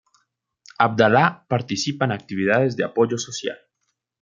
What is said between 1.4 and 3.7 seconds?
participa en actividades de apoyo social.